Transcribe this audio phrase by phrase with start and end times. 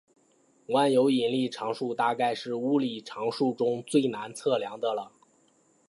[0.69, 5.11] 万有引力常数大概是物理常数中最难测量的了。